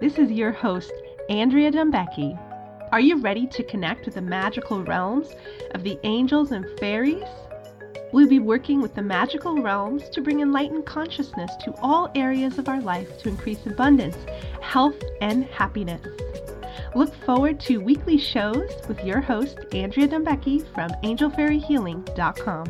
This 0.00 0.16
is 0.16 0.30
your 0.30 0.52
host, 0.52 0.92
Andrea 1.28 1.72
Dumbecki. 1.72 2.38
Are 2.92 3.00
you 3.00 3.20
ready 3.20 3.48
to 3.48 3.64
connect 3.64 4.04
with 4.04 4.14
the 4.14 4.22
magical 4.22 4.84
realms 4.84 5.34
of 5.72 5.82
the 5.82 5.98
angels 6.04 6.52
and 6.52 6.66
fairies? 6.78 7.26
We'll 8.12 8.28
be 8.28 8.38
working 8.38 8.80
with 8.80 8.94
the 8.94 9.02
magical 9.02 9.60
realms 9.60 10.08
to 10.10 10.20
bring 10.20 10.38
enlightened 10.38 10.86
consciousness 10.86 11.50
to 11.64 11.74
all 11.82 12.12
areas 12.14 12.58
of 12.58 12.68
our 12.68 12.80
life 12.80 13.18
to 13.22 13.28
increase 13.28 13.66
abundance, 13.66 14.16
health, 14.60 15.02
and 15.20 15.46
happiness. 15.46 16.06
Look 16.94 17.12
forward 17.24 17.58
to 17.62 17.78
weekly 17.78 18.18
shows 18.18 18.70
with 18.86 19.02
your 19.02 19.20
host, 19.20 19.58
Andrea 19.72 20.06
Dumbecki 20.06 20.64
from 20.74 20.90
angelfairyhealing.com. 21.02 22.66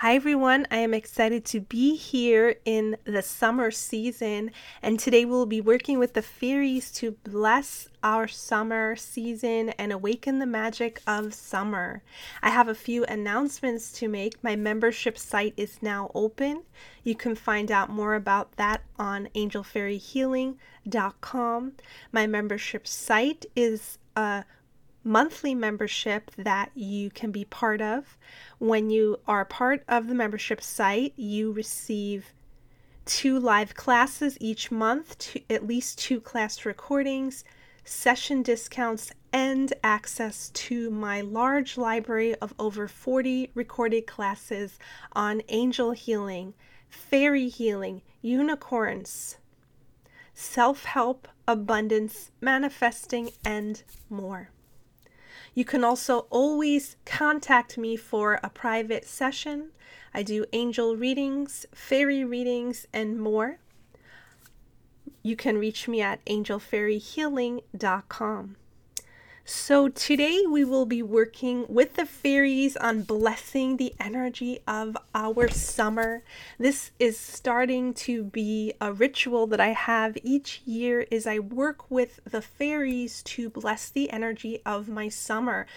Hi 0.00 0.14
everyone, 0.14 0.66
I 0.70 0.76
am 0.76 0.92
excited 0.92 1.46
to 1.46 1.58
be 1.58 1.96
here 1.96 2.56
in 2.66 2.98
the 3.04 3.22
summer 3.22 3.70
season, 3.70 4.50
and 4.82 5.00
today 5.00 5.24
we'll 5.24 5.46
be 5.46 5.62
working 5.62 5.98
with 5.98 6.12
the 6.12 6.20
fairies 6.20 6.92
to 6.92 7.12
bless 7.12 7.88
our 8.02 8.28
summer 8.28 8.94
season 8.96 9.70
and 9.70 9.92
awaken 9.92 10.38
the 10.38 10.44
magic 10.44 11.00
of 11.06 11.32
summer. 11.32 12.02
I 12.42 12.50
have 12.50 12.68
a 12.68 12.74
few 12.74 13.06
announcements 13.06 13.90
to 13.92 14.06
make. 14.06 14.44
My 14.44 14.54
membership 14.54 15.16
site 15.16 15.54
is 15.56 15.78
now 15.80 16.10
open. 16.14 16.64
You 17.02 17.14
can 17.14 17.34
find 17.34 17.72
out 17.72 17.88
more 17.88 18.16
about 18.16 18.56
that 18.56 18.82
on 18.98 19.30
angelfairyhealing.com. 19.34 21.72
My 22.12 22.26
membership 22.26 22.86
site 22.86 23.46
is 23.56 23.96
a 24.14 24.44
monthly 25.06 25.54
membership 25.54 26.32
that 26.36 26.70
you 26.74 27.08
can 27.10 27.30
be 27.30 27.44
part 27.44 27.80
of. 27.80 28.18
When 28.58 28.90
you 28.90 29.20
are 29.28 29.44
part 29.44 29.84
of 29.86 30.08
the 30.08 30.14
membership 30.14 30.60
site, 30.60 31.12
you 31.16 31.52
receive 31.52 32.32
two 33.04 33.38
live 33.38 33.76
classes 33.76 34.36
each 34.40 34.72
month, 34.72 35.16
to, 35.18 35.40
at 35.48 35.64
least 35.64 36.00
two 36.00 36.20
class 36.20 36.66
recordings, 36.66 37.44
session 37.84 38.42
discounts, 38.42 39.12
and 39.32 39.72
access 39.84 40.50
to 40.50 40.90
my 40.90 41.20
large 41.20 41.78
library 41.78 42.34
of 42.36 42.52
over 42.58 42.88
40 42.88 43.52
recorded 43.54 44.08
classes 44.08 44.76
on 45.12 45.40
angel 45.48 45.92
healing, 45.92 46.52
fairy 46.88 47.48
healing, 47.48 48.02
unicorns, 48.22 49.36
self 50.34 50.84
help, 50.84 51.28
abundance, 51.46 52.32
manifesting, 52.40 53.30
and 53.44 53.84
more. 54.10 54.50
You 55.56 55.64
can 55.64 55.82
also 55.82 56.28
always 56.28 56.94
contact 57.06 57.78
me 57.78 57.96
for 57.96 58.38
a 58.42 58.50
private 58.50 59.06
session. 59.06 59.70
I 60.12 60.22
do 60.22 60.44
angel 60.52 60.96
readings, 60.96 61.64
fairy 61.72 62.26
readings, 62.26 62.86
and 62.92 63.18
more. 63.18 63.58
You 65.22 65.34
can 65.34 65.56
reach 65.56 65.88
me 65.88 66.02
at 66.02 66.22
angelfairyhealing.com. 66.26 68.56
So, 69.48 69.86
today 69.88 70.42
we 70.44 70.64
will 70.64 70.86
be 70.86 71.04
working 71.04 71.66
with 71.68 71.94
the 71.94 72.04
fairies 72.04 72.76
on 72.76 73.02
blessing 73.02 73.76
the 73.76 73.94
energy 74.00 74.58
of 74.66 74.96
our 75.14 75.46
summer. 75.46 76.24
This 76.58 76.90
is 76.98 77.16
starting 77.16 77.94
to 77.94 78.24
be 78.24 78.74
a 78.80 78.92
ritual 78.92 79.46
that 79.46 79.60
I 79.60 79.68
have 79.68 80.18
each 80.24 80.62
year 80.66 81.06
is 81.12 81.28
I 81.28 81.38
work 81.38 81.88
with 81.88 82.18
the 82.24 82.42
fairies 82.42 83.22
to 83.22 83.48
bless 83.48 83.88
the 83.88 84.10
energy 84.10 84.62
of 84.66 84.88
my 84.88 85.08
summer, 85.08 85.68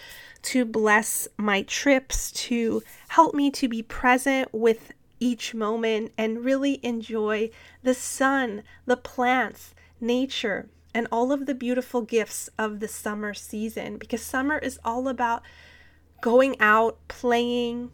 to 0.42 0.64
bless 0.64 1.28
my 1.36 1.62
trips, 1.62 2.32
to 2.48 2.82
help 3.10 3.36
me 3.36 3.52
to 3.52 3.68
be 3.68 3.84
present 3.84 4.52
with 4.52 4.90
each 5.20 5.54
moment 5.54 6.10
and 6.18 6.44
really 6.44 6.80
enjoy 6.82 7.50
the 7.84 7.94
sun, 7.94 8.64
the 8.86 8.96
plants, 8.96 9.76
nature 10.00 10.66
and 10.94 11.06
all 11.12 11.32
of 11.32 11.46
the 11.46 11.54
beautiful 11.54 12.02
gifts 12.02 12.48
of 12.58 12.80
the 12.80 12.88
summer 12.88 13.34
season 13.34 13.96
because 13.96 14.22
summer 14.22 14.58
is 14.58 14.78
all 14.84 15.08
about 15.08 15.42
going 16.20 16.56
out, 16.60 16.98
playing, 17.08 17.90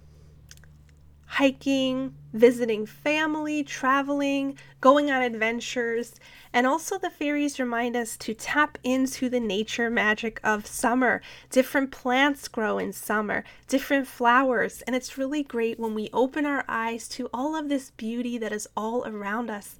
hiking, 1.26 2.14
visiting 2.32 2.86
family, 2.86 3.62
traveling, 3.62 4.58
going 4.80 5.10
on 5.10 5.22
adventures. 5.22 6.14
And 6.52 6.66
also, 6.66 6.98
the 6.98 7.10
fairies 7.10 7.58
remind 7.58 7.96
us 7.96 8.16
to 8.18 8.32
tap 8.32 8.78
into 8.82 9.28
the 9.28 9.40
nature 9.40 9.90
magic 9.90 10.40
of 10.42 10.66
summer. 10.66 11.20
Different 11.50 11.90
plants 11.90 12.48
grow 12.48 12.78
in 12.78 12.92
summer, 12.92 13.44
different 13.68 14.06
flowers. 14.06 14.82
And 14.82 14.94
it's 14.94 15.18
really 15.18 15.42
great 15.42 15.78
when 15.78 15.94
we 15.94 16.08
open 16.12 16.46
our 16.46 16.64
eyes 16.68 17.08
to 17.10 17.28
all 17.34 17.56
of 17.56 17.68
this 17.68 17.90
beauty 17.90 18.38
that 18.38 18.52
is 18.52 18.68
all 18.76 19.06
around 19.06 19.50
us 19.50 19.76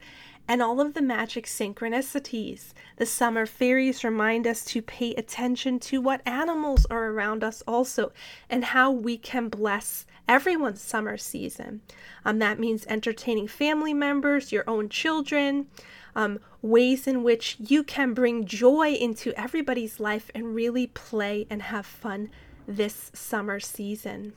and 0.49 0.63
all 0.63 0.81
of 0.81 0.95
the 0.95 1.03
magic 1.03 1.47
synchronicities. 1.47 2.73
The 2.97 3.07
summer 3.07 3.47
fairies 3.47 4.05
remind 4.05 4.47
us 4.47 4.65
to 4.67 4.83
pay 4.83 5.15
attention 5.15 5.79
to 5.81 6.01
what 6.01 6.27
animals 6.27 6.87
are 6.87 7.07
around 7.07 7.43
us 7.43 7.63
also 7.67 8.13
and 8.49 8.65
how 8.65 8.91
we 8.91 9.19
can 9.19 9.49
bless 9.49 10.07
everyone's 10.29 10.81
summer 10.81 11.17
season. 11.17 11.81
Um, 12.25 12.39
that 12.39 12.59
means 12.59 12.87
entertaining 12.87 13.49
family 13.49 13.95
members, 13.95 14.53
your 14.53 14.65
own 14.69 14.89
children, 14.89 15.67
um, 16.15 16.39
ways 16.63 17.07
in 17.07 17.23
which 17.23 17.57
you 17.59 17.85
can 17.85 18.15
bring 18.15 18.47
joy 18.47 18.93
into 18.93 19.39
everybody's 19.39 20.01
life 20.01 20.31
and 20.35 20.55
really 20.55 20.87
play 20.89 21.47
and 21.51 21.63
have 21.63 21.87
fun 21.87 22.31
this 22.67 23.11
summer 23.15 23.61
season. 23.61 24.33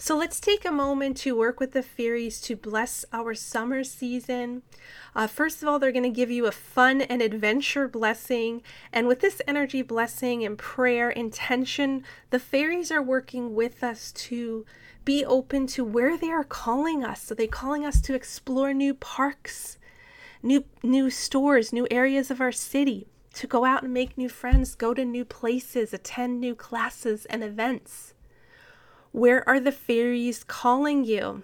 So 0.00 0.16
let's 0.16 0.38
take 0.38 0.64
a 0.64 0.70
moment 0.70 1.16
to 1.18 1.36
work 1.36 1.58
with 1.58 1.72
the 1.72 1.82
fairies 1.82 2.40
to 2.42 2.54
bless 2.54 3.04
our 3.12 3.34
summer 3.34 3.82
season. 3.82 4.62
Uh, 5.12 5.26
first 5.26 5.60
of 5.60 5.68
all, 5.68 5.80
they're 5.80 5.90
going 5.90 6.04
to 6.04 6.08
give 6.08 6.30
you 6.30 6.46
a 6.46 6.52
fun 6.52 7.00
and 7.02 7.20
adventure 7.20 7.88
blessing. 7.88 8.62
And 8.92 9.08
with 9.08 9.18
this 9.18 9.42
energy 9.48 9.82
blessing 9.82 10.44
and 10.44 10.56
prayer 10.56 11.10
intention, 11.10 12.04
the 12.30 12.38
fairies 12.38 12.92
are 12.92 13.02
working 13.02 13.56
with 13.56 13.82
us 13.82 14.12
to 14.12 14.64
be 15.04 15.24
open 15.24 15.66
to 15.66 15.82
where 15.82 16.16
they 16.16 16.30
are 16.30 16.44
calling 16.44 17.02
us. 17.02 17.22
So 17.22 17.34
they're 17.34 17.48
calling 17.48 17.84
us 17.84 18.00
to 18.02 18.14
explore 18.14 18.72
new 18.72 18.94
parks, 18.94 19.78
new 20.44 20.64
new 20.84 21.10
stores, 21.10 21.72
new 21.72 21.88
areas 21.90 22.30
of 22.30 22.40
our 22.40 22.52
city, 22.52 23.08
to 23.34 23.48
go 23.48 23.64
out 23.64 23.82
and 23.82 23.92
make 23.92 24.16
new 24.16 24.28
friends, 24.28 24.76
go 24.76 24.94
to 24.94 25.04
new 25.04 25.24
places, 25.24 25.92
attend 25.92 26.40
new 26.40 26.54
classes 26.54 27.24
and 27.24 27.42
events. 27.42 28.14
Where 29.12 29.48
are 29.48 29.60
the 29.60 29.72
fairies 29.72 30.44
calling 30.44 31.04
you? 31.04 31.42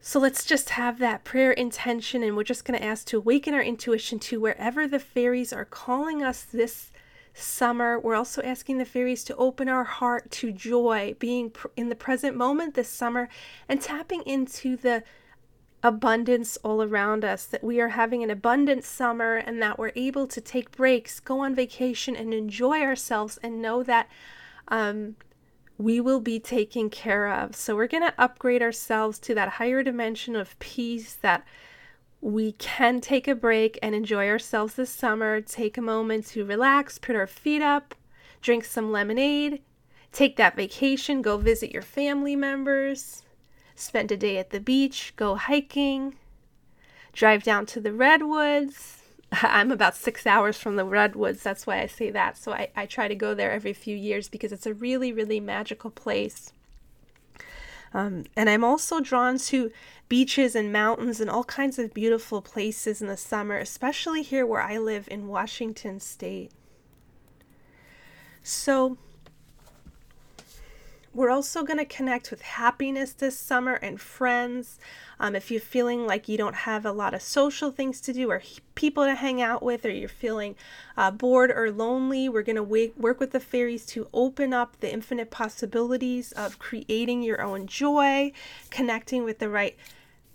So 0.00 0.18
let's 0.18 0.44
just 0.44 0.70
have 0.70 0.98
that 0.98 1.22
prayer 1.22 1.52
intention, 1.52 2.24
and 2.24 2.36
we're 2.36 2.42
just 2.42 2.64
going 2.64 2.78
to 2.78 2.84
ask 2.84 3.06
to 3.06 3.18
awaken 3.18 3.54
our 3.54 3.62
intuition 3.62 4.18
to 4.20 4.40
wherever 4.40 4.88
the 4.88 4.98
fairies 4.98 5.52
are 5.52 5.64
calling 5.64 6.24
us 6.24 6.42
this 6.42 6.90
summer. 7.34 8.00
We're 8.00 8.16
also 8.16 8.42
asking 8.42 8.78
the 8.78 8.84
fairies 8.84 9.22
to 9.24 9.36
open 9.36 9.68
our 9.68 9.84
heart 9.84 10.30
to 10.32 10.50
joy, 10.50 11.14
being 11.20 11.52
in 11.76 11.88
the 11.88 11.94
present 11.94 12.36
moment 12.36 12.74
this 12.74 12.88
summer, 12.88 13.28
and 13.68 13.80
tapping 13.80 14.22
into 14.22 14.76
the 14.76 15.04
abundance 15.84 16.56
all 16.64 16.82
around 16.82 17.24
us, 17.24 17.44
that 17.46 17.62
we 17.62 17.80
are 17.80 17.90
having 17.90 18.24
an 18.24 18.30
abundant 18.30 18.82
summer 18.82 19.36
and 19.36 19.62
that 19.62 19.78
we're 19.78 19.92
able 19.94 20.26
to 20.26 20.40
take 20.40 20.72
breaks, 20.72 21.20
go 21.20 21.40
on 21.40 21.54
vacation, 21.54 22.16
and 22.16 22.34
enjoy 22.34 22.80
ourselves, 22.80 23.38
and 23.42 23.62
know 23.62 23.84
that 23.84 24.08
um, 24.66 25.14
we 25.78 26.00
will 26.00 26.20
be 26.20 26.38
taken 26.38 26.90
care 26.90 27.28
of. 27.28 27.56
So 27.56 27.74
we're 27.74 27.86
going 27.86 28.04
to 28.04 28.14
upgrade 28.18 28.62
ourselves 28.62 29.18
to 29.20 29.34
that 29.34 29.48
higher 29.50 29.82
dimension 29.82 30.36
of 30.36 30.58
peace 30.58 31.14
that 31.14 31.44
we 32.20 32.52
can 32.52 33.00
take 33.00 33.26
a 33.26 33.34
break 33.34 33.78
and 33.82 33.94
enjoy 33.94 34.28
ourselves 34.28 34.74
this 34.74 34.90
summer. 34.90 35.40
Take 35.40 35.76
a 35.76 35.82
moment 35.82 36.26
to 36.28 36.44
relax, 36.44 36.98
put 36.98 37.16
our 37.16 37.26
feet 37.26 37.62
up, 37.62 37.94
drink 38.40 38.64
some 38.64 38.92
lemonade, 38.92 39.60
take 40.12 40.36
that 40.36 40.56
vacation, 40.56 41.20
go 41.22 41.36
visit 41.36 41.72
your 41.72 41.82
family 41.82 42.36
members, 42.36 43.24
spend 43.74 44.12
a 44.12 44.16
day 44.16 44.38
at 44.38 44.50
the 44.50 44.60
beach, 44.60 45.14
go 45.16 45.34
hiking, 45.34 46.14
drive 47.12 47.42
down 47.42 47.66
to 47.66 47.80
the 47.80 47.92
redwoods, 47.92 49.01
I'm 49.42 49.72
about 49.72 49.96
six 49.96 50.26
hours 50.26 50.58
from 50.58 50.76
the 50.76 50.84
redwoods. 50.84 51.42
That's 51.42 51.66
why 51.66 51.80
I 51.80 51.86
say 51.86 52.10
that. 52.10 52.36
So 52.36 52.52
I, 52.52 52.68
I 52.76 52.86
try 52.86 53.08
to 53.08 53.14
go 53.14 53.34
there 53.34 53.50
every 53.50 53.72
few 53.72 53.96
years 53.96 54.28
because 54.28 54.52
it's 54.52 54.66
a 54.66 54.74
really, 54.74 55.12
really 55.12 55.40
magical 55.40 55.90
place. 55.90 56.52
Um, 57.94 58.24
and 58.36 58.48
I'm 58.48 58.64
also 58.64 59.00
drawn 59.00 59.38
to 59.38 59.70
beaches 60.08 60.54
and 60.54 60.72
mountains 60.72 61.20
and 61.20 61.30
all 61.30 61.44
kinds 61.44 61.78
of 61.78 61.94
beautiful 61.94 62.42
places 62.42 63.00
in 63.00 63.08
the 63.08 63.16
summer, 63.16 63.56
especially 63.56 64.22
here 64.22 64.46
where 64.46 64.62
I 64.62 64.78
live 64.78 65.08
in 65.10 65.28
Washington 65.28 66.00
State. 66.00 66.52
So, 68.42 68.98
We're 71.14 71.30
also 71.30 71.62
going 71.62 71.78
to 71.78 71.84
connect 71.84 72.30
with 72.30 72.40
happiness 72.40 73.12
this 73.12 73.38
summer 73.38 73.74
and 73.74 74.00
friends. 74.00 74.78
Um, 75.20 75.36
if 75.36 75.50
you're 75.50 75.60
feeling 75.60 76.06
like 76.06 76.26
you 76.26 76.38
don't 76.38 76.54
have 76.54 76.86
a 76.86 76.92
lot 76.92 77.12
of 77.12 77.20
social 77.20 77.70
things 77.70 78.00
to 78.02 78.14
do 78.14 78.30
or 78.30 78.42
people 78.74 79.04
to 79.04 79.14
hang 79.14 79.42
out 79.42 79.62
with, 79.62 79.84
or 79.84 79.90
you're 79.90 80.08
feeling 80.08 80.56
uh, 80.96 81.10
bored 81.10 81.50
or 81.50 81.70
lonely, 81.70 82.30
we're 82.30 82.42
going 82.42 82.56
to 82.56 82.92
work 82.96 83.20
with 83.20 83.32
the 83.32 83.40
fairies 83.40 83.84
to 83.86 84.08
open 84.14 84.54
up 84.54 84.80
the 84.80 84.90
infinite 84.90 85.30
possibilities 85.30 86.32
of 86.32 86.58
creating 86.58 87.22
your 87.22 87.42
own 87.42 87.66
joy, 87.66 88.32
connecting 88.70 89.22
with 89.22 89.38
the 89.38 89.50
right 89.50 89.76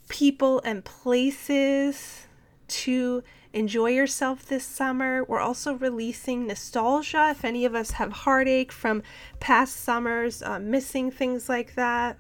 people 0.09 0.61
and 0.63 0.85
places 0.85 2.27
to 2.67 3.23
enjoy 3.53 3.91
yourself 3.91 4.45
this 4.45 4.63
summer. 4.65 5.23
We're 5.23 5.39
also 5.39 5.73
releasing 5.73 6.47
nostalgia 6.47 7.29
if 7.31 7.43
any 7.45 7.65
of 7.65 7.75
us 7.75 7.91
have 7.91 8.11
heartache 8.11 8.71
from 8.71 9.03
past 9.39 9.77
summers, 9.77 10.41
uh, 10.41 10.59
missing 10.59 11.11
things 11.11 11.49
like 11.49 11.75
that. 11.75 12.17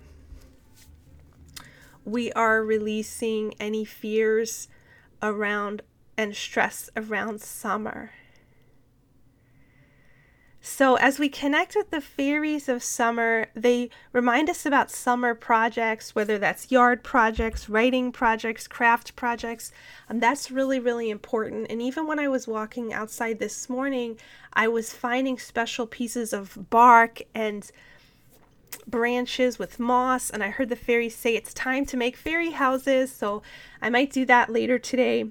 We 2.05 2.31
are 2.33 2.63
releasing 2.63 3.53
any 3.59 3.83
fears 3.83 4.67
around 5.21 5.81
and 6.17 6.35
stress 6.35 6.89
around 6.95 7.41
summer. 7.41 8.11
So, 10.69 10.95
as 10.95 11.17
we 11.17 11.29
connect 11.29 11.75
with 11.77 11.91
the 11.91 12.01
fairies 12.01 12.67
of 12.67 12.83
summer, 12.83 13.47
they 13.55 13.89
remind 14.11 14.49
us 14.49 14.65
about 14.65 14.91
summer 14.91 15.33
projects, 15.33 16.13
whether 16.13 16.37
that's 16.37 16.69
yard 16.69 17.03
projects, 17.03 17.69
writing 17.69 18.11
projects, 18.11 18.67
craft 18.67 19.15
projects. 19.15 19.71
Um, 20.09 20.19
that's 20.19 20.51
really, 20.51 20.77
really 20.77 21.09
important. 21.09 21.67
And 21.69 21.81
even 21.81 22.05
when 22.05 22.19
I 22.19 22.27
was 22.27 22.49
walking 22.49 22.93
outside 22.93 23.39
this 23.39 23.69
morning, 23.69 24.19
I 24.53 24.67
was 24.67 24.91
finding 24.93 25.39
special 25.39 25.87
pieces 25.87 26.33
of 26.33 26.69
bark 26.69 27.21
and 27.33 27.71
branches 28.85 29.57
with 29.57 29.79
moss. 29.79 30.29
And 30.29 30.43
I 30.43 30.49
heard 30.49 30.67
the 30.67 30.75
fairies 30.75 31.15
say 31.15 31.33
it's 31.33 31.53
time 31.53 31.85
to 31.85 31.97
make 31.97 32.17
fairy 32.17 32.51
houses. 32.51 33.09
So, 33.09 33.41
I 33.81 33.89
might 33.89 34.11
do 34.11 34.25
that 34.25 34.51
later 34.51 34.77
today. 34.77 35.29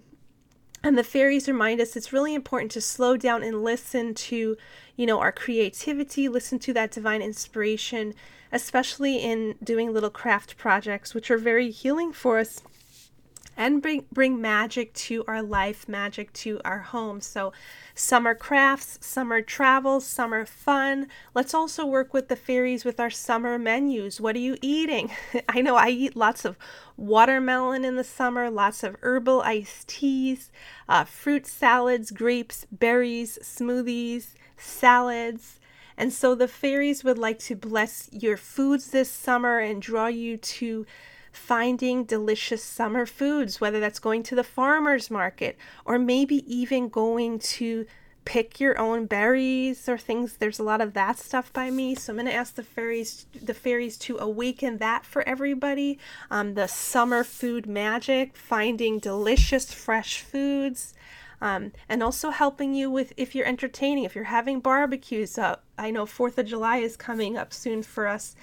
And 0.83 0.97
the 0.97 1.03
fairies 1.03 1.49
remind 1.49 1.81
us 1.81 1.97
it's 1.97 2.13
really 2.13 2.35
important 2.35 2.71
to 2.73 2.81
slow 2.81 3.17
down 3.17 3.43
and 3.43 3.65
listen 3.65 4.15
to, 4.15 4.57
you 4.97 5.07
know, 5.07 5.21
our 5.21 5.33
creativity, 5.33 6.29
listen 6.29 6.59
to 6.61 6.73
that 6.73 6.91
divine 6.91 7.23
inspiration, 7.23 8.15
especially 8.51 9.19
in 9.19 9.55
doing 9.63 9.93
little 9.93 10.11
craft 10.11 10.57
projects, 10.57 11.15
which 11.15 11.31
are 11.31 11.39
very 11.39 11.71
healing 11.71 12.13
for 12.13 12.39
us 12.39 12.63
and 13.57 13.81
bring 13.81 14.05
bring 14.13 14.41
magic 14.41 14.93
to 14.93 15.25
our 15.27 15.43
life, 15.43 15.89
magic 15.89 16.33
to 16.35 16.61
our 16.65 16.81
home. 16.81 17.21
So 17.21 17.53
summer 17.95 18.35
crafts, 18.35 18.99
summer 19.01 19.41
travel, 19.41 20.01
summer 20.01 20.45
fun. 20.45 21.09
Let's 21.35 21.55
also 21.55 21.87
work 21.87 22.13
with 22.13 22.29
the 22.29 22.37
fairies 22.37 22.85
with 22.85 23.01
our 23.01 23.11
summer 23.11 23.59
menus. 23.59 24.21
What 24.21 24.37
are 24.37 24.41
you 24.41 24.57
eating? 24.61 25.11
I 25.49 25.63
know 25.63 25.77
I 25.77 25.89
eat 25.89 26.17
lots 26.17 26.45
of 26.45 26.57
watermelon 26.97 27.85
in 27.85 27.97
the 27.97 28.05
summer, 28.05 28.51
lots 28.51 28.83
of 28.83 28.97
herbal 29.03 29.43
iced 29.43 29.89
teas, 29.89 30.51
uh, 30.89 31.05
fruit 31.05 31.47
salads, 31.47 32.11
grapes, 32.11 32.67
berries, 32.71 33.39
smoothies, 33.43 34.35
salads. 34.57 35.59
And 35.97 36.13
so 36.13 36.35
the 36.35 36.49
fairies 36.49 37.05
would 37.05 37.19
like 37.19 37.39
to 37.41 37.57
bless 37.57 38.11
your 38.13 38.37
foods 38.37 38.91
this 38.91 39.11
summer 39.11 39.59
and 39.59 39.81
draw 39.81 40.09
you 40.09 40.37
to 40.37 40.85
finding 41.37 42.05
delicious 42.05 42.63
summer 42.63 43.07
foods, 43.07 43.61
whether 43.61 43.79
that's 43.79 43.99
going 43.99 44.23
to 44.25 44.35
the 44.35 44.43
farmer's 44.43 45.11
market 45.11 45.57
or 45.85 45.99
maybe 45.99 46.43
even 46.53 46.89
going 46.89 47.39
to 47.39 47.87
pick 48.25 48.59
your 48.59 48.77
own 48.79 49.07
berries 49.07 49.89
or 49.89 49.97
things. 49.97 50.39
There's 50.39 50.59
a 50.59 50.65
lot 50.65 50.81
of 50.81 50.95
that 50.95 51.19
stuff 51.19 51.53
by 51.53 51.71
me. 51.71 51.95
So 51.95 52.13
I'm 52.13 52.17
going 52.17 52.27
to 52.27 52.35
ask 52.35 52.55
the 52.55 52.63
fairies 52.63 53.27
the 53.41 53.55
fairies 53.55 53.97
to 53.99 54.19
awaken 54.19 54.79
that 54.79 55.07
for 55.07 55.23
everybody. 55.29 55.99
Um, 56.31 56.55
the 56.55 56.67
summer 56.67 57.23
food 57.23 57.67
magic, 57.67 58.37
finding 58.37 58.99
delicious 58.99 59.73
fresh 59.73 60.21
foods. 60.21 60.93
Um, 61.39 61.73
and 61.87 62.03
also 62.03 62.31
helping 62.31 62.75
you 62.75 62.91
with 62.91 63.13
if 63.19 63.35
you're 63.35 63.47
entertaining, 63.47 64.05
if 64.05 64.15
you're 64.15 64.25
having 64.25 64.61
barbecues. 64.61 65.39
Uh, 65.39 65.57
I 65.77 65.91
know 65.91 66.07
Fourth 66.07 66.39
of 66.39 66.47
July 66.47 66.79
is 66.79 66.97
coming 66.97 67.37
up 67.37 67.53
soon 67.53 67.83
for 67.83 68.07
us 68.07 68.35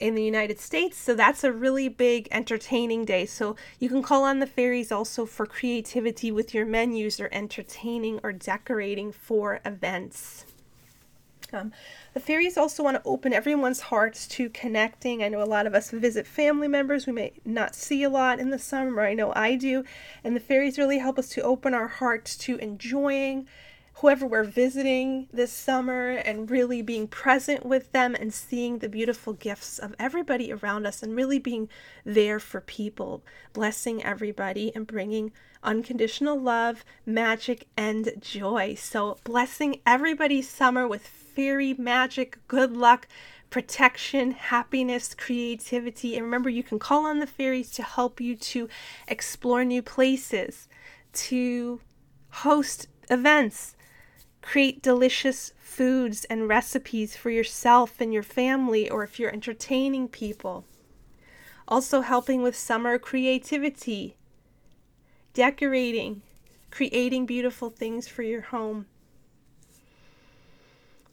in 0.00 0.14
the 0.14 0.22
United 0.22 0.58
States. 0.60 0.96
So 0.96 1.14
that's 1.14 1.44
a 1.44 1.52
really 1.52 1.88
big 1.88 2.28
entertaining 2.30 3.04
day. 3.04 3.26
So 3.26 3.56
you 3.78 3.88
can 3.88 4.02
call 4.02 4.24
on 4.24 4.40
the 4.40 4.46
fairies 4.46 4.90
also 4.90 5.26
for 5.26 5.46
creativity 5.46 6.30
with 6.30 6.54
your 6.54 6.66
menus 6.66 7.20
or 7.20 7.28
entertaining 7.32 8.20
or 8.22 8.32
decorating 8.32 9.12
for 9.12 9.60
events. 9.64 10.46
Um, 11.52 11.72
the 12.14 12.20
fairies 12.20 12.56
also 12.56 12.82
want 12.82 12.96
to 12.96 13.08
open 13.08 13.32
everyone's 13.32 13.80
hearts 13.80 14.26
to 14.28 14.48
connecting. 14.50 15.22
I 15.22 15.28
know 15.28 15.42
a 15.42 15.44
lot 15.44 15.66
of 15.66 15.74
us 15.74 15.90
visit 15.90 16.26
family 16.26 16.66
members 16.66 17.06
we 17.06 17.12
may 17.12 17.32
not 17.44 17.76
see 17.76 18.02
a 18.02 18.10
lot 18.10 18.40
in 18.40 18.50
the 18.50 18.58
summer. 18.58 19.02
I 19.02 19.14
know 19.14 19.32
I 19.36 19.54
do. 19.54 19.84
And 20.24 20.34
the 20.34 20.40
fairies 20.40 20.78
really 20.78 20.98
help 20.98 21.18
us 21.18 21.28
to 21.30 21.42
open 21.42 21.72
our 21.74 21.88
hearts 21.88 22.36
to 22.38 22.56
enjoying 22.56 23.46
whoever 23.98 24.26
we're 24.26 24.44
visiting 24.44 25.28
this 25.32 25.52
summer 25.52 26.10
and 26.10 26.50
really 26.50 26.82
being 26.82 27.06
present 27.06 27.64
with 27.64 27.92
them 27.92 28.14
and 28.14 28.34
seeing 28.34 28.78
the 28.78 28.88
beautiful 28.88 29.32
gifts 29.32 29.78
of 29.78 29.94
everybody 29.98 30.52
around 30.52 30.84
us 30.84 31.02
and 31.02 31.14
really 31.14 31.38
being 31.38 31.68
there 32.04 32.40
for 32.40 32.60
people, 32.60 33.22
blessing 33.52 34.02
everybody 34.02 34.74
and 34.74 34.86
bringing 34.86 35.32
unconditional 35.62 36.38
love, 36.38 36.84
magic, 37.06 37.66
and 37.76 38.12
joy. 38.20 38.74
So, 38.74 39.16
blessing 39.24 39.80
everybody's 39.86 40.48
summer 40.48 40.86
with 40.86 41.06
fairy 41.06 41.74
magic, 41.74 42.38
good 42.48 42.76
luck. 42.76 43.08
Protection, 43.50 44.32
happiness, 44.32 45.14
creativity. 45.14 46.16
And 46.16 46.24
remember, 46.24 46.50
you 46.50 46.64
can 46.64 46.80
call 46.80 47.06
on 47.06 47.20
the 47.20 47.26
fairies 47.26 47.70
to 47.72 47.84
help 47.84 48.20
you 48.20 48.34
to 48.34 48.68
explore 49.06 49.64
new 49.64 49.80
places, 49.80 50.66
to 51.12 51.80
host 52.30 52.88
events, 53.08 53.76
Create 54.44 54.82
delicious 54.82 55.54
foods 55.58 56.26
and 56.26 56.46
recipes 56.46 57.16
for 57.16 57.30
yourself 57.30 57.98
and 57.98 58.12
your 58.12 58.22
family, 58.22 58.90
or 58.90 59.02
if 59.02 59.18
you're 59.18 59.32
entertaining 59.32 60.06
people. 60.06 60.66
Also, 61.66 62.02
helping 62.02 62.42
with 62.42 62.54
summer 62.54 62.98
creativity, 62.98 64.16
decorating, 65.32 66.20
creating 66.70 67.24
beautiful 67.24 67.70
things 67.70 68.06
for 68.06 68.22
your 68.22 68.42
home. 68.42 68.84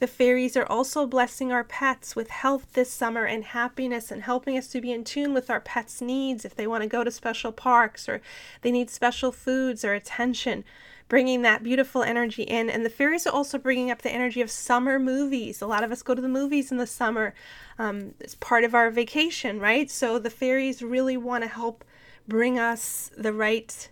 The 0.02 0.08
fairies 0.08 0.58
are 0.58 0.66
also 0.66 1.06
blessing 1.06 1.52
our 1.52 1.64
pets 1.64 2.16
with 2.16 2.32
health 2.32 2.74
this 2.74 2.92
summer 2.92 3.26
and 3.26 3.44
happiness 3.44 4.10
and 4.10 4.24
helping 4.24 4.58
us 4.58 4.66
to 4.70 4.82
be 4.82 4.92
in 4.92 5.04
tune 5.04 5.32
with 5.32 5.48
our 5.52 5.60
pets' 5.60 6.02
needs 6.02 6.44
if 6.44 6.56
they 6.56 6.66
want 6.66 6.82
to 6.82 6.90
go 6.90 7.04
to 7.04 7.12
special 7.12 7.52
parks 7.52 8.10
or 8.10 8.20
they 8.64 8.72
need 8.72 8.90
special 8.90 9.32
foods 9.32 9.86
or 9.86 9.94
attention 9.94 10.64
bringing 11.08 11.44
that 11.44 11.62
beautiful 11.62 12.02
energy 12.02 12.42
in. 12.42 12.68
And 12.68 12.84
the 12.84 12.90
fairies 12.90 13.28
are 13.28 13.34
also 13.34 13.60
bringing 13.60 13.92
up 13.92 14.02
the 14.02 14.12
energy 14.12 14.42
of 14.42 14.50
summer 14.50 14.98
movies. 14.98 15.62
A 15.62 15.68
lot 15.68 15.84
of 15.84 15.92
us 15.92 16.02
go 16.02 16.16
to 16.16 16.22
the 16.22 16.28
movies 16.28 16.72
in 16.72 16.78
the 16.78 16.88
summer. 16.88 17.36
Um, 17.78 18.16
it's 18.20 18.34
part 18.34 18.64
of 18.64 18.74
our 18.74 18.90
vacation, 18.90 19.60
right? 19.60 19.92
So 19.92 20.18
the 20.18 20.32
fairies 20.32 20.82
really 20.82 21.16
want 21.16 21.44
to 21.44 21.48
help 21.48 21.86
bring 22.28 22.58
us 22.58 23.12
the 23.16 23.34
right 23.34 23.88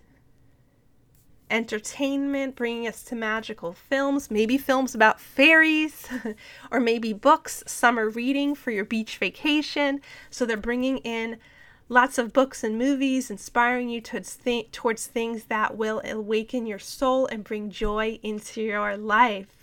entertainment, 1.50 2.56
bringing 2.56 2.86
us 2.86 3.02
to 3.04 3.14
magical 3.14 3.72
films, 3.72 4.30
maybe 4.30 4.56
films 4.56 4.94
about 4.94 5.20
fairies, 5.20 6.08
or 6.70 6.80
maybe 6.80 7.12
books, 7.12 7.62
summer 7.66 8.08
reading 8.08 8.54
for 8.54 8.70
your 8.70 8.84
beach 8.84 9.18
vacation. 9.18 10.00
So 10.30 10.46
they're 10.46 10.56
bringing 10.56 10.98
in 10.98 11.38
lots 11.88 12.18
of 12.18 12.32
books 12.32 12.62
and 12.62 12.78
movies 12.78 13.30
inspiring 13.30 13.88
you 13.88 14.00
towards, 14.00 14.36
th- 14.36 14.70
towards 14.70 15.06
things 15.06 15.44
that 15.44 15.76
will 15.76 16.00
awaken 16.04 16.66
your 16.66 16.78
soul 16.78 17.26
and 17.26 17.44
bring 17.44 17.70
joy 17.70 18.18
into 18.22 18.62
your 18.62 18.96
life. 18.96 19.59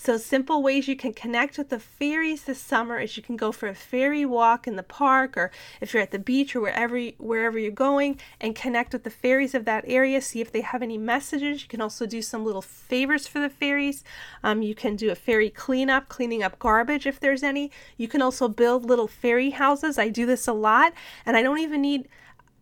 So, 0.00 0.16
simple 0.16 0.62
ways 0.62 0.86
you 0.86 0.94
can 0.94 1.12
connect 1.12 1.58
with 1.58 1.70
the 1.70 1.80
fairies 1.80 2.44
this 2.44 2.60
summer 2.60 3.00
is 3.00 3.16
you 3.16 3.22
can 3.22 3.36
go 3.36 3.50
for 3.50 3.68
a 3.68 3.74
fairy 3.74 4.24
walk 4.24 4.68
in 4.68 4.76
the 4.76 4.84
park, 4.84 5.36
or 5.36 5.50
if 5.80 5.92
you're 5.92 6.02
at 6.02 6.12
the 6.12 6.20
beach 6.20 6.54
or 6.54 6.60
wherever 6.60 6.98
wherever 7.18 7.58
you're 7.58 7.72
going, 7.72 8.20
and 8.40 8.54
connect 8.54 8.92
with 8.92 9.02
the 9.02 9.10
fairies 9.10 9.56
of 9.56 9.64
that 9.64 9.84
area. 9.88 10.20
See 10.20 10.40
if 10.40 10.52
they 10.52 10.60
have 10.60 10.82
any 10.82 10.98
messages. 10.98 11.62
You 11.62 11.68
can 11.68 11.80
also 11.80 12.06
do 12.06 12.22
some 12.22 12.44
little 12.44 12.62
favors 12.62 13.26
for 13.26 13.40
the 13.40 13.50
fairies. 13.50 14.04
Um, 14.44 14.62
you 14.62 14.74
can 14.74 14.94
do 14.94 15.10
a 15.10 15.16
fairy 15.16 15.50
cleanup, 15.50 16.08
cleaning 16.08 16.44
up 16.44 16.60
garbage 16.60 17.04
if 17.04 17.18
there's 17.18 17.42
any. 17.42 17.72
You 17.96 18.06
can 18.06 18.22
also 18.22 18.46
build 18.46 18.84
little 18.84 19.08
fairy 19.08 19.50
houses. 19.50 19.98
I 19.98 20.10
do 20.10 20.26
this 20.26 20.46
a 20.46 20.52
lot, 20.52 20.92
and 21.26 21.36
I 21.36 21.42
don't 21.42 21.58
even 21.58 21.82
need 21.82 22.08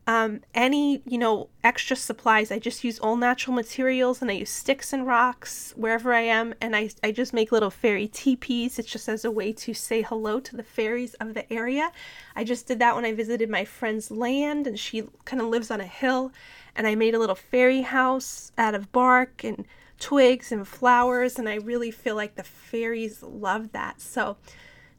um, 0.06 0.40
any 0.54 1.02
you 1.04 1.18
know 1.18 1.48
extra 1.64 1.96
supplies 1.96 2.52
i 2.52 2.58
just 2.58 2.84
use 2.84 2.98
all 3.00 3.16
natural 3.16 3.54
materials 3.54 4.22
and 4.22 4.30
i 4.30 4.34
use 4.34 4.50
sticks 4.50 4.92
and 4.92 5.06
rocks 5.06 5.72
wherever 5.76 6.12
i 6.12 6.20
am. 6.20 6.54
And 6.60 6.76
i, 6.76 6.90
I 7.02 7.10
just 7.10 7.32
make 7.32 7.50
little 7.50 7.70
fairy 7.70 8.06
teepees. 8.06 8.78
It's 8.78 8.90
just 8.90 9.08
as 9.08 9.24
a 9.24 9.30
way 9.30 9.52
to 9.52 9.74
say 9.74 10.02
hello 10.02 10.38
to 10.40 10.56
the 10.56 10.62
fairies 10.62 11.14
of 11.14 11.34
the 11.34 11.50
area. 11.52 11.90
I 12.36 12.44
just 12.44 12.66
did 12.66 12.78
that 12.78 12.94
when 12.94 13.04
i 13.04 13.12
visited 13.12 13.50
my 13.50 13.64
friend's 13.64 14.10
land 14.10 14.66
and 14.66 14.78
she 14.78 15.04
kind 15.24 15.42
of 15.42 15.48
lives 15.48 15.70
on 15.70 15.80
a 15.80 15.86
hill. 15.86 16.32
And 16.76 16.86
i 16.86 16.94
made 16.94 17.14
a 17.14 17.18
little 17.18 17.34
fairy 17.34 17.82
house 17.82 18.52
out 18.56 18.74
of 18.74 18.92
bark 18.92 19.42
and 19.42 19.66
twigs 19.98 20.52
and 20.52 20.68
flowers. 20.68 21.38
And 21.38 21.48
i 21.48 21.56
really 21.56 21.90
feel 21.90 22.14
like 22.14 22.36
the 22.36 22.44
fairies 22.44 23.22
love 23.22 23.72
that. 23.72 24.00
So 24.00 24.36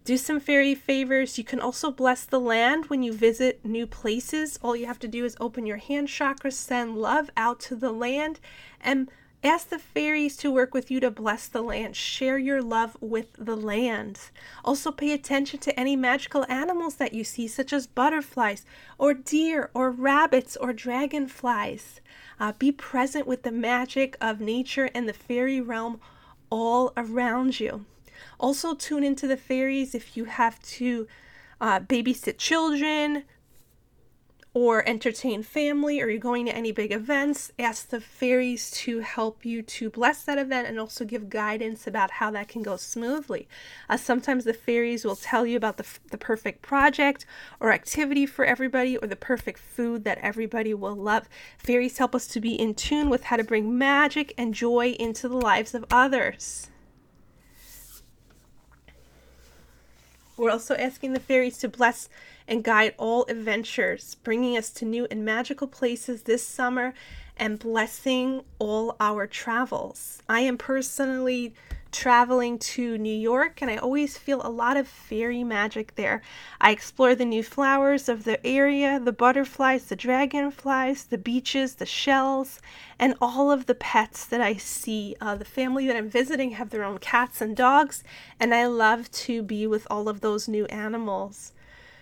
do 0.08 0.16
some 0.16 0.40
fairy 0.40 0.74
favors. 0.74 1.38
You 1.38 1.44
can 1.44 1.60
also 1.60 1.92
bless 1.92 2.24
the 2.24 2.40
land 2.40 2.86
when 2.86 3.04
you 3.04 3.12
visit 3.12 3.66
new 3.66 3.86
places. 3.86 4.58
All 4.62 4.74
you 4.74 4.86
have 4.86 5.00
to 5.00 5.08
do 5.08 5.26
is 5.26 5.36
open 5.38 5.66
your 5.66 5.78
hand 5.78 6.08
chakra, 6.08 6.50
send 6.50 6.98
love 6.98 7.30
out 7.36 7.60
to 7.68 7.76
the 7.76 7.92
land, 7.92 8.40
and 8.80 9.12
ask 9.44 9.68
the 9.68 9.78
fairies 9.78 10.38
to 10.38 10.50
work 10.50 10.74
with 10.74 10.90
you 10.90 11.02
to 11.02 11.12
bless 11.12 11.50
the 11.50 11.62
land. 11.62 11.98
Share 11.98 12.38
your 12.38 12.62
love 12.62 12.96
with 13.02 13.34
the 13.38 13.58
land. 13.58 14.18
Also, 14.64 14.94
pay 14.94 15.12
attention 15.12 15.60
to 15.60 15.78
any 15.78 15.98
magical 15.98 16.46
animals 16.48 16.96
that 16.96 17.14
you 17.14 17.26
see, 17.26 17.46
such 17.46 17.74
as 17.74 17.86
butterflies, 17.86 18.66
or 18.98 19.14
deer, 19.14 19.70
or 19.74 19.92
rabbits, 19.92 20.56
or 20.56 20.72
dragonflies. 20.72 22.00
Uh, 22.40 22.54
be 22.58 22.72
present 22.72 23.28
with 23.28 23.44
the 23.44 23.52
magic 23.52 24.16
of 24.22 24.40
nature 24.40 24.90
and 24.96 25.10
the 25.10 25.12
fairy 25.12 25.60
realm 25.60 26.00
all 26.50 26.94
around 26.96 27.60
you. 27.60 27.84
Also, 28.40 28.74
tune 28.74 29.04
into 29.04 29.28
the 29.28 29.38
fairies 29.38 29.96
if 29.96 30.16
you 30.16 30.26
have 30.26 30.62
to 30.62 31.08
uh, 31.60 31.80
babysit 31.80 32.38
children 32.38 33.24
or 34.54 34.88
entertain 34.90 35.44
family 35.44 36.02
or 36.02 36.10
you're 36.10 36.20
going 36.20 36.48
to 36.48 36.56
any 36.56 36.72
big 36.72 36.92
events. 36.92 37.52
Ask 37.60 37.90
the 37.90 38.02
fairies 38.02 38.72
to 38.72 39.02
help 39.02 39.46
you 39.46 39.62
to 39.62 39.92
bless 39.92 40.24
that 40.24 40.40
event 40.40 40.68
and 40.68 40.80
also 40.80 41.06
give 41.06 41.30
guidance 41.30 41.86
about 41.86 42.10
how 42.10 42.32
that 42.32 42.48
can 42.48 42.64
go 42.64 42.76
smoothly. 42.76 43.48
Uh, 43.88 43.98
sometimes 43.98 44.46
the 44.46 44.56
fairies 44.56 45.06
will 45.06 45.16
tell 45.16 45.46
you 45.46 45.58
about 45.58 45.78
the, 45.78 45.86
the 46.10 46.18
perfect 46.18 46.64
project 46.64 47.24
or 47.60 47.72
activity 47.72 48.26
for 48.26 48.46
everybody 48.46 48.98
or 48.98 49.08
the 49.08 49.16
perfect 49.16 49.60
food 49.60 50.04
that 50.06 50.18
everybody 50.24 50.74
will 50.74 50.96
love. 50.96 51.30
Fairies 51.60 52.00
help 52.00 52.16
us 52.16 52.26
to 52.26 52.40
be 52.40 52.56
in 52.56 52.74
tune 52.74 53.12
with 53.12 53.26
how 53.26 53.38
to 53.38 53.44
bring 53.44 53.78
magic 53.78 54.34
and 54.40 54.56
joy 54.56 54.96
into 55.00 55.30
the 55.30 55.38
lives 55.38 55.76
of 55.76 55.86
others. 55.92 56.72
We're 60.38 60.52
also 60.52 60.76
asking 60.76 61.14
the 61.14 61.20
fairies 61.20 61.58
to 61.60 61.68
bless 61.68 62.10
and 62.48 62.64
guide 62.64 62.94
all 62.98 63.26
adventures, 63.28 64.16
bringing 64.24 64.56
us 64.56 64.70
to 64.72 64.86
new 64.86 65.08
and 65.10 65.26
magical 65.26 65.68
places 65.68 66.22
this 66.22 66.46
summer 66.46 66.94
and 67.36 67.60
blessing 67.60 68.44
all 68.60 68.96
our 69.00 69.26
travels. 69.28 70.22
I 70.30 70.42
am 70.42 70.58
personally 70.58 71.56
traveling 71.98 72.60
to 72.60 72.96
New 72.96 73.18
York, 73.18 73.60
and 73.60 73.72
I 73.72 73.78
always 73.78 74.20
feel 74.20 74.40
a 74.44 74.52
lot 74.52 74.78
of 74.78 74.88
fairy 74.88 75.44
magic 75.44 75.96
there. 75.96 76.22
I 76.62 76.70
explore 76.70 77.16
the 77.16 77.26
new 77.26 77.42
flowers 77.42 78.08
of 78.08 78.24
the 78.24 78.46
area, 78.46 79.00
the 79.00 79.12
butterflies, 79.12 79.86
the 79.86 79.96
dragonflies, 79.96 81.06
the 81.06 81.18
beaches, 81.18 81.74
the 81.76 81.88
shells, 81.88 82.62
and 83.00 83.16
all 83.20 83.52
of 83.52 83.66
the 83.66 83.74
pets 83.74 84.26
that 84.28 84.42
I 84.42 84.58
see. 84.58 85.16
Uh, 85.20 85.36
the 85.38 85.44
family 85.44 85.88
that 85.88 85.96
I'm 85.96 86.08
visiting 86.08 86.52
have 86.52 86.70
their 86.70 86.84
own 86.84 87.00
cats 87.00 87.42
and 87.42 87.58
dogs, 87.58 88.04
and 88.40 88.54
I 88.54 88.68
love 88.68 89.10
to 89.26 89.42
be 89.42 89.66
with 89.66 89.88
all 89.90 90.08
of 90.08 90.22
those 90.22 90.48
new 90.48 90.66
animals. 90.68 91.52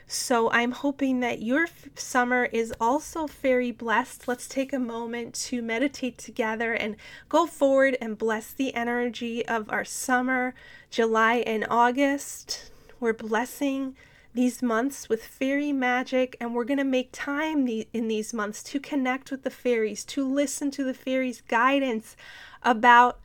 So 0.07 0.51
I'm 0.51 0.71
hoping 0.71 1.19
that 1.21 1.41
your 1.41 1.67
summer 1.95 2.45
is 2.45 2.73
also 2.79 3.25
very 3.25 3.71
blessed. 3.71 4.27
Let's 4.27 4.47
take 4.47 4.71
a 4.71 4.79
moment 4.79 5.33
to 5.45 5.61
meditate 5.61 6.17
together 6.17 6.73
and 6.73 6.95
go 7.27 7.47
forward 7.47 7.97
and 7.99 8.17
bless 8.17 8.53
the 8.53 8.75
energy 8.75 9.45
of 9.47 9.69
our 9.69 9.83
summer, 9.83 10.53
July 10.91 11.37
and 11.47 11.65
August. 11.69 12.71
We're 12.99 13.13
blessing 13.13 13.95
these 14.35 14.61
months 14.61 15.09
with 15.09 15.25
fairy 15.25 15.71
magic, 15.71 16.35
and 16.39 16.53
we're 16.53 16.65
going 16.65 16.77
to 16.77 16.83
make 16.83 17.09
time 17.11 17.67
in 17.67 18.07
these 18.07 18.33
months 18.33 18.61
to 18.63 18.79
connect 18.79 19.31
with 19.31 19.43
the 19.43 19.49
fairies, 19.49 20.03
to 20.05 20.27
listen 20.27 20.69
to 20.71 20.83
the 20.83 20.93
fairies' 20.93 21.41
guidance 21.41 22.15
about 22.61 23.19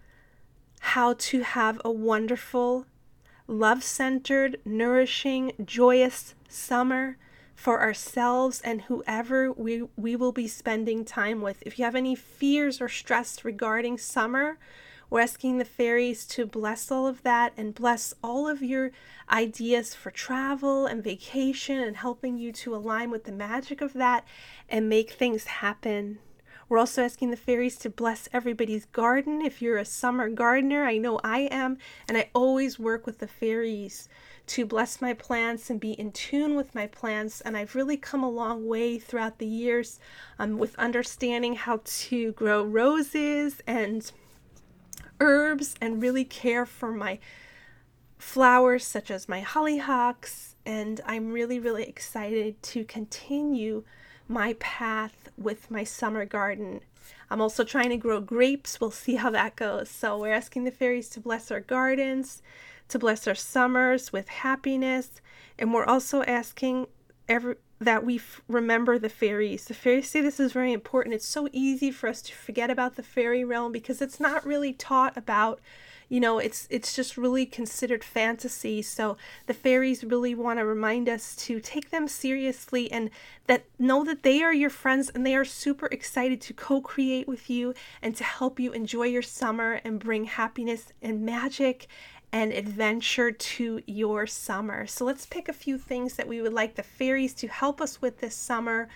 how 0.79 1.15
to 1.15 1.43
have 1.43 1.81
a 1.85 1.91
wonderful, 1.91 2.87
love 3.51 3.83
centered, 3.83 4.61
nourishing, 4.65 5.53
joyous 5.65 6.35
summer 6.49 7.19
for 7.55 7.81
ourselves 7.81 8.61
and 8.63 8.83
whoever 8.83 9.53
we, 9.53 9.83
we 9.97 10.17
will 10.17 10.33
be 10.33 10.47
spending 10.47 11.05
time 11.05 11.43
with. 11.43 11.63
If 11.67 11.79
you 11.79 11.85
have 11.85 11.97
any 11.97 12.15
fears 12.15 12.81
or 12.81 12.89
stress 12.89 13.45
regarding 13.45 13.99
summer, 13.99 14.57
we're 15.11 15.21
asking 15.21 15.59
the 15.59 15.65
fairies 15.65 16.25
to 16.27 16.47
bless 16.47 16.93
all 16.93 17.09
of 17.09 17.25
that 17.25 17.53
and 17.57 17.75
bless 17.75 18.15
all 18.23 18.49
of 18.49 18.63
your 18.63 18.93
ideas 19.29 19.95
for 19.97 20.13
travel 20.13 20.87
and 20.87 21.03
vacation 21.03 21.81
and 21.81 21.97
helping 21.97 22.39
you 22.39 22.53
to 22.53 22.77
align 22.77 23.11
with 23.11 23.25
the 23.25 23.33
magic 23.33 23.81
of 23.81 23.95
that 23.95 24.25
and 24.69 24.89
make 24.89 25.11
things 25.11 25.45
happen. 25.45 26.21
We're 26.71 26.79
also 26.79 27.03
asking 27.03 27.33
the 27.33 27.37
fairies 27.37 27.77
to 27.79 27.91
bless 27.91 28.29
everybody's 28.33 28.85
garden. 28.85 29.43
If 29.43 29.61
you're 29.61 29.77
a 29.77 29.85
summer 29.85 30.29
gardener, 30.29 30.85
I 30.85 30.99
know 30.99 31.19
I 31.25 31.41
am, 31.51 31.79
and 32.07 32.17
I 32.17 32.31
always 32.33 32.79
work 32.79 33.07
with 33.07 33.19
the 33.19 33.27
fairies 33.27 34.09
to 34.47 34.65
bless 34.65 35.01
my 35.01 35.13
plants 35.13 35.69
and 35.69 35.81
be 35.81 35.95
in 35.95 36.13
tune 36.13 36.55
with 36.55 36.73
my 36.73 36.87
plants. 36.87 37.41
And 37.41 37.57
I've 37.57 37.75
really 37.75 37.97
come 37.97 38.23
a 38.23 38.31
long 38.31 38.69
way 38.69 39.01
throughout 39.01 39.39
the 39.39 39.49
years 39.49 39.99
um, 40.39 40.59
with 40.59 40.79
understanding 40.79 41.57
how 41.57 41.81
to 41.85 42.31
grow 42.35 42.63
roses 42.63 43.61
and 43.67 44.09
herbs 45.19 45.75
and 45.81 46.01
really 46.01 46.25
care 46.25 46.65
for 46.65 46.93
my 46.93 47.19
flowers, 48.17 48.87
such 48.87 49.11
as 49.11 49.29
my 49.29 49.43
hollyhocks. 49.43 50.55
And 50.65 51.01
I'm 51.05 51.33
really, 51.33 51.59
really 51.59 51.83
excited 51.83 52.63
to 52.63 52.85
continue 52.85 53.83
my 54.31 54.55
path 54.55 55.29
with 55.37 55.71
my 55.71 55.85
summer 55.85 56.25
garden. 56.25 56.81
I'm 57.29 57.41
also 57.41 57.65
trying 57.65 57.91
to 57.91 57.97
grow 57.97 58.21
grapes. 58.21 58.81
We'll 58.81 58.91
see 58.91 59.17
how 59.17 59.31
that 59.31 59.57
goes. 59.57 59.91
So, 59.91 60.19
we're 60.19 60.33
asking 60.33 60.65
the 60.65 60.71
fairies 60.71 61.09
to 61.11 61.21
bless 61.21 61.51
our 61.51 61.61
gardens 61.61 62.43
to 62.91 62.99
bless 62.99 63.27
our 63.27 63.35
summers 63.35 64.13
with 64.13 64.29
happiness. 64.29 65.21
And 65.59 65.73
we're 65.73 65.85
also 65.85 66.23
asking 66.25 66.87
every, 67.29 67.57
that 67.81 68.05
we 68.05 68.17
f- 68.17 68.43
remember 68.49 68.99
the 68.99 69.09
fairies. 69.09 69.65
The 69.65 69.75
fairies 69.75 70.11
say 70.11 70.21
this 70.21 70.41
is 70.41 70.53
very 70.53 70.73
important. 70.73 71.15
It's 71.15 71.27
so 71.27 71.49
easy 71.53 71.91
for 71.91 72.09
us 72.09 72.21
to 72.23 72.35
forget 72.35 72.71
about 72.71 72.97
the 72.97 73.03
fairy 73.03 73.45
realm 73.45 73.73
because 73.73 74.03
it's 74.03 74.21
not 74.21 74.45
really 74.45 74.73
taught 74.73 75.17
about 75.17 75.61
you 76.11 76.21
know 76.21 76.39
it's 76.39 76.67
it's 76.69 76.95
just 76.95 77.17
really 77.17 77.47
considered 77.47 78.05
fantasy 78.05 78.83
so 78.83 79.17
the 79.47 79.55
fairies 79.55 80.05
really 80.05 80.35
want 80.35 80.59
to 80.59 80.67
remind 80.67 81.09
us 81.09 81.35
to 81.35 81.61
take 81.61 81.89
them 81.91 82.07
seriously 82.07 82.93
and 82.93 83.09
that 83.47 83.65
know 83.79 84.05
that 84.05 84.23
they 84.23 84.43
are 84.43 84.53
your 84.53 84.69
friends 84.69 85.11
and 85.15 85.25
they 85.25 85.35
are 85.35 85.45
super 85.45 85.87
excited 85.87 86.41
to 86.41 86.53
co-create 86.53 87.27
with 87.27 87.49
you 87.49 87.73
and 88.03 88.15
to 88.17 88.25
help 88.25 88.61
you 88.61 88.73
enjoy 88.73 89.05
your 89.05 89.23
summer 89.23 89.81
and 89.85 90.01
bring 90.01 90.25
happiness 90.25 90.93
and 91.01 91.23
magic 91.23 91.87
and 92.33 92.53
adventure 92.53 93.33
to 93.33 93.83
your 93.87 94.27
summer. 94.27 94.87
So 94.87 95.05
let's 95.05 95.27
pick 95.27 95.49
a 95.49 95.53
few 95.53 95.79
things 95.79 96.15
that 96.15 96.29
we 96.29 96.41
would 96.41 96.53
like 96.53 96.77
the 96.77 96.83
fairies 96.83 97.35
to 97.35 97.49
help 97.49 97.81
us 97.81 98.01
with 98.01 98.21
this 98.21 98.37
summer. 98.37 98.89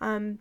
Um, 0.00 0.38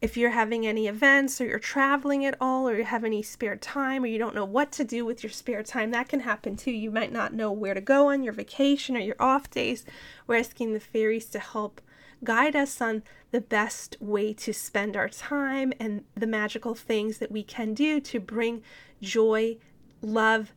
if 0.00 0.16
you're 0.16 0.30
having 0.30 0.66
any 0.66 0.86
events 0.86 1.40
or 1.40 1.46
you're 1.46 1.58
traveling 1.58 2.24
at 2.24 2.36
all 2.40 2.68
or 2.68 2.76
you 2.76 2.84
have 2.84 3.04
any 3.04 3.22
spare 3.22 3.56
time 3.56 4.02
or 4.02 4.06
you 4.06 4.18
don't 4.18 4.34
know 4.34 4.46
what 4.46 4.72
to 4.72 4.84
do 4.84 5.04
with 5.04 5.22
your 5.22 5.30
spare 5.30 5.62
time, 5.62 5.90
that 5.90 6.08
can 6.08 6.20
happen 6.20 6.56
too. 6.56 6.70
You 6.70 6.90
might 6.90 7.12
not 7.12 7.34
know 7.34 7.52
where 7.52 7.74
to 7.74 7.80
go 7.82 8.10
on 8.10 8.22
your 8.22 8.32
vacation 8.32 8.96
or 8.96 9.00
your 9.00 9.16
off 9.20 9.50
days. 9.50 9.84
We're 10.26 10.38
asking 10.38 10.72
the 10.72 10.80
fairies 10.80 11.26
to 11.26 11.38
help 11.38 11.82
guide 12.24 12.56
us 12.56 12.80
on 12.80 13.02
the 13.30 13.40
best 13.40 13.96
way 14.00 14.32
to 14.32 14.52
spend 14.52 14.96
our 14.96 15.08
time 15.08 15.72
and 15.78 16.04
the 16.14 16.26
magical 16.26 16.74
things 16.74 17.18
that 17.18 17.30
we 17.30 17.42
can 17.42 17.74
do 17.74 18.00
to 18.00 18.20
bring 18.20 18.62
joy, 19.02 19.58
love, 20.00 20.52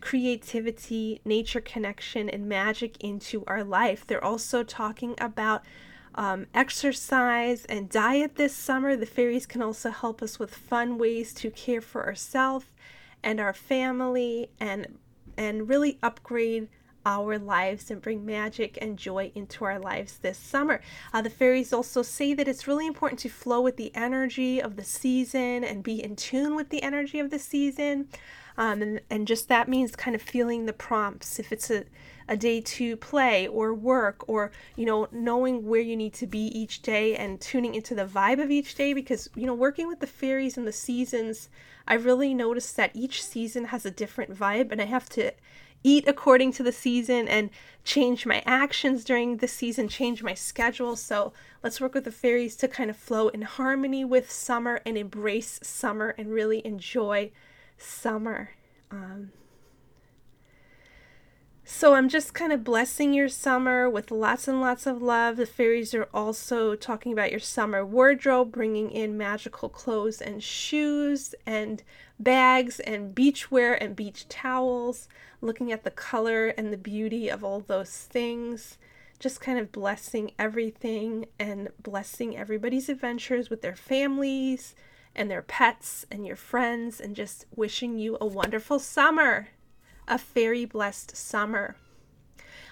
creativity, 0.00 1.20
nature 1.24 1.60
connection, 1.60 2.28
and 2.28 2.48
magic 2.48 2.96
into 3.02 3.44
our 3.46 3.62
life. 3.62 4.06
They're 4.06 4.24
also 4.24 4.62
talking 4.62 5.14
about 5.18 5.62
um, 6.14 6.46
exercise 6.54 7.64
and 7.66 7.88
diet 7.88 8.36
this 8.36 8.54
summer. 8.54 8.96
The 8.96 9.06
fairies 9.06 9.46
can 9.46 9.62
also 9.62 9.90
help 9.90 10.22
us 10.22 10.38
with 10.38 10.54
fun 10.54 10.98
ways 10.98 11.32
to 11.34 11.50
care 11.50 11.80
for 11.80 12.06
ourselves 12.06 12.66
and 13.22 13.40
our 13.40 13.52
family 13.52 14.50
and 14.58 14.98
and 15.36 15.68
really 15.68 15.98
upgrade 16.02 16.68
our 17.06 17.38
lives 17.38 17.90
and 17.90 18.02
bring 18.02 18.26
magic 18.26 18.76
and 18.80 18.98
joy 18.98 19.32
into 19.34 19.64
our 19.64 19.78
lives 19.78 20.18
this 20.18 20.36
summer. 20.36 20.80
Uh, 21.12 21.22
the 21.22 21.30
fairies 21.30 21.72
also 21.72 22.02
say 22.02 22.34
that 22.34 22.46
it's 22.46 22.68
really 22.68 22.86
important 22.86 23.18
to 23.20 23.28
flow 23.28 23.60
with 23.60 23.76
the 23.76 23.94
energy 23.94 24.60
of 24.60 24.76
the 24.76 24.84
season 24.84 25.64
and 25.64 25.82
be 25.82 26.02
in 26.02 26.14
tune 26.14 26.54
with 26.54 26.68
the 26.68 26.82
energy 26.82 27.18
of 27.18 27.30
the 27.30 27.38
season. 27.38 28.08
Um, 28.58 28.82
and, 28.82 29.00
and 29.08 29.26
just 29.26 29.48
that 29.48 29.68
means 29.68 29.96
kind 29.96 30.14
of 30.14 30.20
feeling 30.20 30.66
the 30.66 30.74
prompts 30.74 31.38
if 31.38 31.52
it's 31.52 31.70
a, 31.70 31.84
a 32.30 32.36
day 32.36 32.60
to 32.60 32.96
play 32.96 33.46
or 33.48 33.74
work 33.74 34.26
or 34.28 34.52
you 34.76 34.86
know 34.86 35.08
knowing 35.10 35.66
where 35.66 35.80
you 35.80 35.96
need 35.96 36.14
to 36.14 36.26
be 36.26 36.46
each 36.58 36.80
day 36.80 37.16
and 37.16 37.40
tuning 37.40 37.74
into 37.74 37.94
the 37.94 38.06
vibe 38.06 38.42
of 38.42 38.50
each 38.50 38.74
day 38.76 38.94
because 38.94 39.28
you 39.34 39.44
know 39.44 39.54
working 39.54 39.88
with 39.88 40.00
the 40.00 40.06
fairies 40.06 40.56
and 40.56 40.66
the 40.66 40.72
seasons 40.72 41.48
i 41.88 41.94
really 41.94 42.32
noticed 42.32 42.76
that 42.76 42.94
each 42.94 43.22
season 43.22 43.66
has 43.66 43.84
a 43.84 43.90
different 43.90 44.32
vibe 44.32 44.70
and 44.70 44.80
i 44.80 44.84
have 44.86 45.08
to 45.08 45.32
eat 45.82 46.06
according 46.06 46.52
to 46.52 46.62
the 46.62 46.72
season 46.72 47.26
and 47.26 47.50
change 47.84 48.26
my 48.26 48.42
actions 48.44 49.04
during 49.04 49.38
the 49.38 49.48
season, 49.48 49.88
change 49.88 50.22
my 50.22 50.34
schedule. 50.34 50.94
So 50.96 51.32
let's 51.62 51.80
work 51.80 51.94
with 51.94 52.04
the 52.04 52.12
fairies 52.12 52.56
to 52.56 52.68
kind 52.68 52.90
of 52.90 52.96
flow 52.96 53.28
in 53.28 53.42
harmony 53.42 54.04
with 54.04 54.30
summer 54.30 54.80
and 54.84 54.98
embrace 54.98 55.58
summer 55.62 56.14
and 56.18 56.28
really 56.28 56.64
enjoy 56.66 57.30
summer. 57.78 58.50
Um, 58.90 59.32
So 61.64 61.94
I'm 61.94 62.08
just 62.08 62.34
kind 62.34 62.52
of 62.52 62.64
blessing 62.64 63.14
your 63.14 63.28
summer 63.28 63.88
with 63.88 64.10
lots 64.10 64.48
and 64.48 64.60
lots 64.60 64.86
of 64.86 65.00
love. 65.00 65.36
The 65.36 65.46
fairies 65.46 65.94
are 65.94 66.08
also 66.12 66.74
talking 66.74 67.12
about 67.12 67.30
your 67.30 67.40
summer 67.40 67.86
wardrobe, 67.86 68.52
bringing 68.52 68.90
in 68.90 69.16
magical 69.16 69.68
clothes 69.68 70.20
and 70.20 70.42
shoes 70.42 71.34
and 71.46 71.82
bags 72.18 72.80
and 72.80 73.14
beachwear 73.14 73.78
and 73.80 73.94
beach 73.94 74.28
towels, 74.28 75.08
looking 75.40 75.70
at 75.70 75.84
the 75.84 75.90
color 75.90 76.48
and 76.48 76.72
the 76.72 76.76
beauty 76.76 77.28
of 77.28 77.44
all 77.44 77.60
those 77.60 77.96
things. 77.96 78.76
Just 79.18 79.40
kind 79.40 79.58
of 79.58 79.70
blessing 79.70 80.32
everything 80.38 81.26
and 81.38 81.68
blessing 81.82 82.36
everybody's 82.36 82.88
adventures 82.88 83.48
with 83.48 83.62
their 83.62 83.76
families 83.76 84.74
and 85.14 85.30
their 85.30 85.42
pets 85.42 86.04
and 86.10 86.26
your 86.26 86.36
friends, 86.36 87.00
and 87.00 87.14
just 87.14 87.46
wishing 87.54 87.98
you 87.98 88.16
a 88.20 88.26
wonderful 88.26 88.78
summer 88.78 89.48
a 90.10 90.18
fairy 90.18 90.66
blessed 90.66 91.16
summer. 91.16 91.76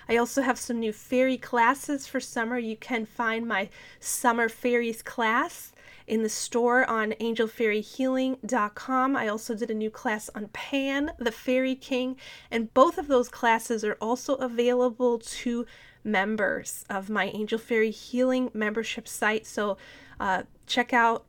I 0.09 0.17
also 0.17 0.43
have 0.43 0.59
some 0.59 0.81
new 0.81 0.93
fairy 0.93 1.37
classes 1.37 2.07
for 2.07 2.19
summer. 2.19 2.59
You 2.59 2.77
can 2.77 3.07
find 3.07 3.47
my 3.47 3.69
Summer 4.01 4.49
Fairies 4.49 5.03
class 5.03 5.73
in 6.07 6.23
the 6.23 6.31
store 6.31 6.89
on 6.89 7.13
angelfairyhealing.com. 7.13 9.17
I 9.17 9.29
also 9.29 9.55
did 9.55 9.71
a 9.71 9.75
new 9.75 9.91
class 9.91 10.31
on 10.35 10.49
Pan, 10.49 11.13
the 11.19 11.31
Fairy 11.31 11.75
King, 11.75 12.17
and 12.51 12.73
both 12.73 12.97
of 12.97 13.07
those 13.07 13.29
classes 13.29 13.85
are 13.85 13.99
also 14.01 14.37
available 14.37 15.19
to 15.19 15.67
members 16.03 16.87
of 16.89 17.11
my 17.11 17.27
Angel 17.27 17.59
Fairy 17.59 17.91
Healing 17.91 18.51
membership 18.55 19.07
site. 19.07 19.47
So 19.47 19.77
uh, 20.19 20.45
check 20.67 20.95
out 20.95 21.27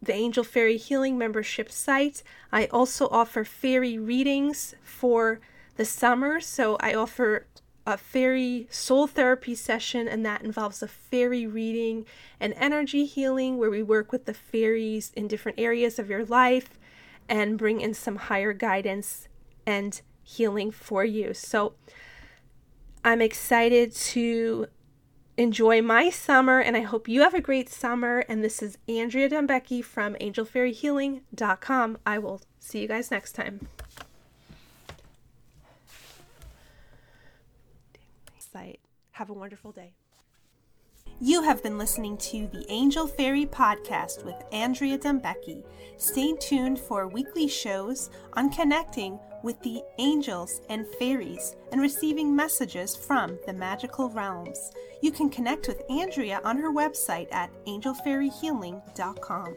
the 0.00 0.14
Angel 0.14 0.44
Fairy 0.44 0.76
Healing 0.76 1.18
membership 1.18 1.70
site. 1.70 2.22
I 2.52 2.66
also 2.66 3.08
offer 3.08 3.44
fairy 3.44 3.98
readings 3.98 4.74
for 4.82 5.40
the 5.76 5.84
summer. 5.84 6.40
So 6.40 6.76
I 6.80 6.94
offer 6.94 7.46
a 7.86 7.96
fairy 7.96 8.68
soul 8.70 9.06
therapy 9.06 9.54
session, 9.54 10.06
and 10.06 10.24
that 10.24 10.42
involves 10.42 10.82
a 10.82 10.88
fairy 10.88 11.46
reading 11.46 12.04
and 12.38 12.52
energy 12.56 13.06
healing 13.06 13.56
where 13.56 13.70
we 13.70 13.82
work 13.82 14.12
with 14.12 14.26
the 14.26 14.34
fairies 14.34 15.10
in 15.16 15.26
different 15.26 15.58
areas 15.58 15.98
of 15.98 16.10
your 16.10 16.24
life 16.24 16.78
and 17.28 17.56
bring 17.56 17.80
in 17.80 17.94
some 17.94 18.16
higher 18.16 18.52
guidance 18.52 19.28
and 19.66 20.02
healing 20.22 20.70
for 20.70 21.02
you. 21.02 21.32
So 21.32 21.74
I'm 23.02 23.22
excited 23.22 23.94
to 23.94 24.66
enjoy 25.38 25.80
my 25.80 26.10
summer, 26.10 26.60
and 26.60 26.76
I 26.76 26.80
hope 26.80 27.08
you 27.08 27.22
have 27.22 27.32
a 27.32 27.40
great 27.40 27.70
summer. 27.70 28.18
And 28.28 28.44
this 28.44 28.60
is 28.62 28.76
Andrea 28.86 29.30
Dembecki 29.30 29.82
from 29.82 30.14
angelfairyhealing.com. 30.16 31.98
I 32.04 32.18
will 32.18 32.42
see 32.60 32.80
you 32.80 32.88
guys 32.88 33.10
next 33.10 33.32
time. 33.32 33.68
Have 39.18 39.30
a 39.30 39.32
wonderful 39.32 39.72
day. 39.72 39.94
You 41.20 41.42
have 41.42 41.60
been 41.60 41.76
listening 41.76 42.16
to 42.18 42.46
the 42.46 42.64
Angel 42.68 43.08
Fairy 43.08 43.46
Podcast 43.46 44.24
with 44.24 44.36
Andrea 44.52 44.96
Dembecki. 44.96 45.64
Stay 45.96 46.36
tuned 46.36 46.78
for 46.78 47.08
weekly 47.08 47.48
shows 47.48 48.10
on 48.34 48.48
connecting 48.48 49.18
with 49.42 49.60
the 49.62 49.82
angels 49.98 50.60
and 50.68 50.86
fairies 50.98 51.56
and 51.72 51.80
receiving 51.80 52.34
messages 52.34 52.96
from 52.96 53.38
the 53.46 53.52
magical 53.52 54.10
realms. 54.10 54.72
You 55.00 55.12
can 55.12 55.30
connect 55.30 55.68
with 55.68 55.82
Andrea 55.90 56.40
on 56.44 56.56
her 56.58 56.72
website 56.72 57.32
at 57.32 57.50
angelfairyhealing.com. 57.66 59.54